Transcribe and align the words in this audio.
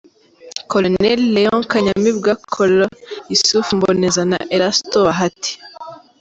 Colonel 0.71 1.19
Léon 1.35 1.61
Kanyamibwa, 1.71 2.31
Col. 2.53 2.77
Yusuf 3.31 3.65
Mboneza 3.77 4.23
na 4.31 4.39
Erasto 4.55 4.97
Bahati. 5.07 5.51